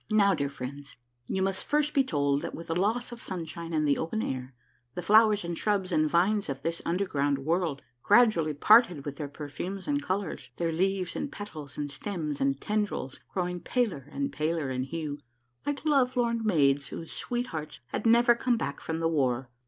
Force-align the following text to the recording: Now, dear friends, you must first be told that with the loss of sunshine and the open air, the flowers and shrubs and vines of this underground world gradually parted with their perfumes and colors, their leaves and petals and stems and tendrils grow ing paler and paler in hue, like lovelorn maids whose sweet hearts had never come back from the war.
Now, 0.09 0.33
dear 0.33 0.49
friends, 0.49 0.95
you 1.27 1.43
must 1.43 1.63
first 1.63 1.93
be 1.93 2.03
told 2.03 2.41
that 2.41 2.55
with 2.55 2.65
the 2.65 2.75
loss 2.75 3.11
of 3.11 3.21
sunshine 3.21 3.71
and 3.71 3.87
the 3.87 3.99
open 3.99 4.23
air, 4.23 4.55
the 4.95 5.03
flowers 5.03 5.45
and 5.45 5.55
shrubs 5.55 5.91
and 5.91 6.09
vines 6.09 6.49
of 6.49 6.63
this 6.63 6.81
underground 6.87 7.37
world 7.45 7.83
gradually 8.01 8.55
parted 8.55 9.05
with 9.05 9.17
their 9.17 9.27
perfumes 9.27 9.87
and 9.87 10.01
colors, 10.01 10.49
their 10.57 10.71
leaves 10.71 11.15
and 11.15 11.31
petals 11.31 11.77
and 11.77 11.91
stems 11.91 12.41
and 12.41 12.59
tendrils 12.59 13.19
grow 13.31 13.47
ing 13.47 13.59
paler 13.59 14.07
and 14.11 14.33
paler 14.33 14.71
in 14.71 14.85
hue, 14.85 15.19
like 15.67 15.85
lovelorn 15.85 16.43
maids 16.43 16.87
whose 16.87 17.13
sweet 17.13 17.45
hearts 17.53 17.79
had 17.89 18.07
never 18.07 18.33
come 18.33 18.57
back 18.57 18.79
from 18.81 18.97
the 18.97 19.07
war. 19.07 19.51